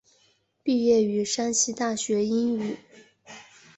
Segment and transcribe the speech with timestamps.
[0.63, 2.75] 毕业于山西大学英语。